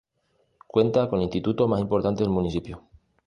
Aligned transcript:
Cuenta 0.65 1.07
con 1.07 1.19
el 1.19 1.25
instituto 1.25 1.67
más 1.67 1.79
importante 1.79 2.23
del 2.23 2.31
municipio. 2.33 2.81